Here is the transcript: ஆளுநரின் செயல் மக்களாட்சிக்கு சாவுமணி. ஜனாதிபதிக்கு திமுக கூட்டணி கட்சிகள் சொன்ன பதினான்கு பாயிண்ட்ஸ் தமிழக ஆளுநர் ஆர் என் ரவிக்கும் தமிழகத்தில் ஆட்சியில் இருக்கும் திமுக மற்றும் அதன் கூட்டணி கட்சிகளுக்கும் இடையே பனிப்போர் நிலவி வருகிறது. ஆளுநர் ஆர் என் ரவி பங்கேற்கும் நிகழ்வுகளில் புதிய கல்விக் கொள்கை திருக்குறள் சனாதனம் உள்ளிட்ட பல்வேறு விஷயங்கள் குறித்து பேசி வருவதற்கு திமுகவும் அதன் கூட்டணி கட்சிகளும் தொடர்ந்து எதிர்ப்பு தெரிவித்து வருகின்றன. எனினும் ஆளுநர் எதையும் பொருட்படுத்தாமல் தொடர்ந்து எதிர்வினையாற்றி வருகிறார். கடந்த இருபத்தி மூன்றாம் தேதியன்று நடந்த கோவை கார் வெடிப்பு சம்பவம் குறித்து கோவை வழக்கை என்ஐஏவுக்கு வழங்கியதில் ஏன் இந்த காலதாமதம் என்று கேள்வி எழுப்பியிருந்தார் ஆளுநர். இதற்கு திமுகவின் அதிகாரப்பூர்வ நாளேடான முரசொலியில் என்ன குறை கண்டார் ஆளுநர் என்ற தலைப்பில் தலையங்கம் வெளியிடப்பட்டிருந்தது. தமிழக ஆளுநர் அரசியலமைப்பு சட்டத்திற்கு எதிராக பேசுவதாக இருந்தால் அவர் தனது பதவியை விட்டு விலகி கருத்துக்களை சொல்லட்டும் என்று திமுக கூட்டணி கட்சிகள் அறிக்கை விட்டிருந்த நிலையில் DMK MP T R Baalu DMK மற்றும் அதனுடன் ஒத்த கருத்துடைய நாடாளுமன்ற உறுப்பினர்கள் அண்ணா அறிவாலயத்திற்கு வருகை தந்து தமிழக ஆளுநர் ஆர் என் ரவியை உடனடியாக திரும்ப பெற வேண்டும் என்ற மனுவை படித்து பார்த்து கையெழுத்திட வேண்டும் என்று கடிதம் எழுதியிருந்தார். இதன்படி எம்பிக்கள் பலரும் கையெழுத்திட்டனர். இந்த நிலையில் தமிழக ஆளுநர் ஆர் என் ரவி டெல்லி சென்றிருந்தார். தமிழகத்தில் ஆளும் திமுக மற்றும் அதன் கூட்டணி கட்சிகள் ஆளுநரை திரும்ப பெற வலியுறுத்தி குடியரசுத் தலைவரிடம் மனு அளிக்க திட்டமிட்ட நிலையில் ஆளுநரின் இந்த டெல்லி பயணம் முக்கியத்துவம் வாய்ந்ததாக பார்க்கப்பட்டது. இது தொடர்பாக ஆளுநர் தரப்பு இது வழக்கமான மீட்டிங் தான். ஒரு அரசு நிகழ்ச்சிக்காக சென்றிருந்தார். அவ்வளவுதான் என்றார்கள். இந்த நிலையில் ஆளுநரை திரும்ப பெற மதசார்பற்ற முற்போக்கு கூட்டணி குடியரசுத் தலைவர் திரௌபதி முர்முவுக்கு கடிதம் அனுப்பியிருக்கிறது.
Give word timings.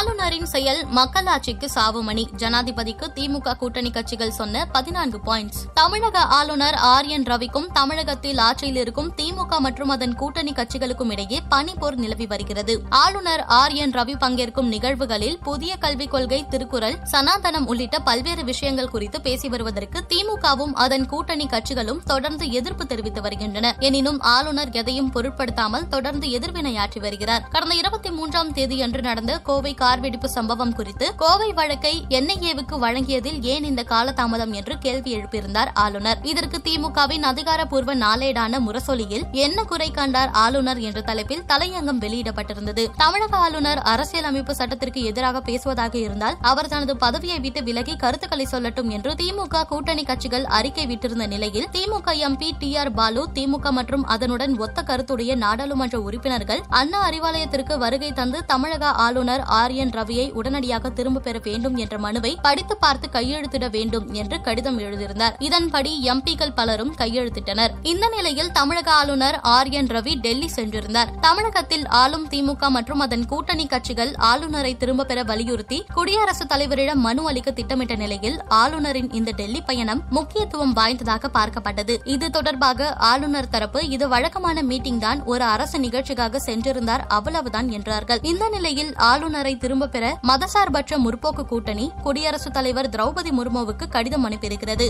ஆளுநரின் 0.00 0.46
செயல் 0.46 0.86
மக்களாட்சிக்கு 0.94 1.66
சாவுமணி. 1.74 2.24
ஜனாதிபதிக்கு 2.36 3.06
திமுக 3.14 3.54
கூட்டணி 3.54 3.90
கட்சிகள் 3.90 4.30
சொன்ன 4.30 4.66
பதினான்கு 4.66 5.18
பாயிண்ட்ஸ் 5.26 5.60
தமிழக 5.74 6.18
ஆளுநர் 6.18 6.74
ஆர் 6.74 7.06
என் 7.06 7.22
ரவிக்கும் 7.22 7.66
தமிழகத்தில் 7.72 8.38
ஆட்சியில் 8.38 8.76
இருக்கும் 8.76 9.12
திமுக 9.16 9.58
மற்றும் 9.58 9.88
அதன் 9.88 10.14
கூட்டணி 10.14 10.52
கட்சிகளுக்கும் 10.52 11.10
இடையே 11.10 11.40
பனிப்போர் 11.50 11.94
நிலவி 11.94 12.26
வருகிறது. 12.26 12.82
ஆளுநர் 12.88 13.44
ஆர் 13.44 13.72
என் 13.72 13.90
ரவி 13.90 14.14
பங்கேற்கும் 14.20 14.70
நிகழ்வுகளில் 14.74 15.38
புதிய 15.38 15.76
கல்விக் 15.76 16.10
கொள்கை 16.10 16.48
திருக்குறள் 16.48 16.96
சனாதனம் 17.12 17.66
உள்ளிட்ட 17.66 17.98
பல்வேறு 17.98 18.44
விஷயங்கள் 18.44 18.88
குறித்து 18.88 19.20
பேசி 19.20 19.48
வருவதற்கு 19.48 20.04
திமுகவும் 20.08 20.72
அதன் 20.72 21.06
கூட்டணி 21.06 21.46
கட்சிகளும் 21.46 22.02
தொடர்ந்து 22.04 22.50
எதிர்ப்பு 22.52 22.86
தெரிவித்து 22.86 23.22
வருகின்றன. 23.22 23.74
எனினும் 23.78 24.20
ஆளுநர் 24.20 24.70
எதையும் 24.70 25.10
பொருட்படுத்தாமல் 25.10 25.88
தொடர்ந்து 25.88 26.26
எதிர்வினையாற்றி 26.28 27.00
வருகிறார். 27.00 27.42
கடந்த 27.50 27.74
இருபத்தி 27.74 28.10
மூன்றாம் 28.10 28.52
தேதியன்று 28.52 29.00
நடந்த 29.00 29.38
கோவை 29.38 29.78
கார் 29.90 30.02
வெடிப்பு 30.02 30.28
சம்பவம் 30.34 30.74
குறித்து 30.78 31.06
கோவை 31.20 31.48
வழக்கை 31.58 31.92
என்ஐஏவுக்கு 32.16 32.76
வழங்கியதில் 32.82 33.38
ஏன் 33.52 33.64
இந்த 33.68 33.82
காலதாமதம் 33.92 34.52
என்று 34.58 34.74
கேள்வி 34.84 35.10
எழுப்பியிருந்தார் 35.16 35.70
ஆளுநர். 35.84 36.18
இதற்கு 36.30 36.58
திமுகவின் 36.66 37.24
அதிகாரப்பூர்வ 37.30 37.94
நாளேடான 38.02 38.60
முரசொலியில் 38.66 39.24
என்ன 39.44 39.64
குறை 39.70 39.88
கண்டார் 39.90 40.30
ஆளுநர் 40.42 40.80
என்ற 40.88 41.00
தலைப்பில் 41.08 41.42
தலையங்கம் 41.52 42.00
வெளியிடப்பட்டிருந்தது. 42.04 42.84
தமிழக 43.02 43.34
ஆளுநர் 43.46 43.80
அரசியலமைப்பு 43.92 44.54
சட்டத்திற்கு 44.60 45.02
எதிராக 45.10 45.40
பேசுவதாக 45.48 45.96
இருந்தால் 46.04 46.38
அவர் 46.50 46.70
தனது 46.74 46.96
பதவியை 46.96 47.38
விட்டு 47.46 47.62
விலகி 47.62 47.96
கருத்துக்களை 47.96 48.46
சொல்லட்டும் 48.52 48.92
என்று 48.98 49.12
திமுக 49.22 49.64
கூட்டணி 49.72 50.04
கட்சிகள் 50.12 50.46
அறிக்கை 50.60 50.86
விட்டிருந்த 50.92 51.28
நிலையில் 51.34 51.68
DMK 51.78 52.16
MP 52.28 52.50
T 52.62 52.70
R 52.76 52.92
Baalu 53.00 53.24
DMK 53.38 53.74
மற்றும் 53.80 54.06
அதனுடன் 54.16 54.56
ஒத்த 54.58 54.86
கருத்துடைய 54.92 55.38
நாடாளுமன்ற 55.44 55.98
உறுப்பினர்கள் 56.06 56.64
அண்ணா 56.80 57.02
அறிவாலயத்திற்கு 57.10 57.76
வருகை 57.86 58.12
தந்து 58.12 58.40
தமிழக 58.54 58.94
ஆளுநர் 59.06 59.44
ஆர் 59.60 59.78
என் 59.82 59.94
ரவியை 59.98 60.26
உடனடியாக 60.40 60.90
திரும்ப 60.98 61.20
பெற 61.20 61.40
வேண்டும் 61.42 61.76
என்ற 61.76 61.98
மனுவை 61.98 62.32
படித்து 62.42 62.76
பார்த்து 62.76 63.08
கையெழுத்திட 63.12 63.66
வேண்டும் 63.70 64.06
என்று 64.20 64.36
கடிதம் 64.40 64.78
எழுதியிருந்தார். 64.78 65.36
இதன்படி 65.48 65.92
எம்பிக்கள் 66.12 66.54
பலரும் 66.54 66.94
கையெழுத்திட்டனர். 66.98 67.74
இந்த 67.82 68.08
நிலையில் 68.16 68.52
தமிழக 68.52 68.88
ஆளுநர் 68.92 69.38
ஆர் 69.56 69.68
என் 69.78 69.86
ரவி 69.86 70.14
டெல்லி 70.20 70.48
சென்றிருந்தார். 70.56 71.10
தமிழகத்தில் 71.20 71.86
ஆளும் 72.02 72.26
திமுக 72.28 72.68
மற்றும் 72.68 72.98
அதன் 72.98 73.26
கூட்டணி 73.26 73.66
கட்சிகள் 73.66 74.12
ஆளுநரை 74.32 74.72
திரும்ப 74.76 75.04
பெற 75.04 75.22
வலியுறுத்தி 75.22 75.78
குடியரசுத் 75.94 76.52
தலைவரிடம் 76.52 77.02
மனு 77.06 77.22
அளிக்க 77.26 77.50
திட்டமிட்ட 77.50 77.94
நிலையில் 77.94 78.38
ஆளுநரின் 78.48 79.10
இந்த 79.12 79.30
டெல்லி 79.30 79.60
பயணம் 79.60 80.02
முக்கியத்துவம் 80.10 80.72
வாய்ந்ததாக 80.72 81.30
பார்க்கப்பட்டது. 81.34 81.96
இது 82.04 82.30
தொடர்பாக 82.30 82.92
ஆளுநர் 83.12 83.48
தரப்பு 83.48 83.88
இது 83.88 84.08
வழக்கமான 84.08 84.62
மீட்டிங் 84.62 84.98
தான். 84.98 85.24
ஒரு 85.24 85.44
அரசு 85.44 85.78
நிகழ்ச்சிக்காக 85.78 86.40
சென்றிருந்தார். 86.46 87.04
அவ்வளவுதான் 87.08 87.68
என்றார்கள். 87.68 88.20
இந்த 88.22 88.48
நிலையில் 88.48 88.92
ஆளுநரை 88.96 89.54
திரும்ப 89.70 89.88
பெற 89.88 90.18
மதசார்பற்ற 90.22 90.96
முற்போக்கு 90.98 91.44
கூட்டணி 91.44 91.92
குடியரசுத் 92.02 92.52
தலைவர் 92.52 92.88
திரௌபதி 92.88 93.30
முர்முவுக்கு 93.38 93.88
கடிதம் 93.88 94.28
அனுப்பியிருக்கிறது. 94.28 94.86